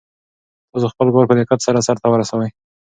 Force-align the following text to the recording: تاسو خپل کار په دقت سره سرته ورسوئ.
تاسو 0.71 0.87
خپل 0.93 1.07
کار 1.13 1.25
په 1.29 1.35
دقت 1.39 1.59
سره 1.67 1.85
سرته 1.87 2.07
ورسوئ. 2.09 2.49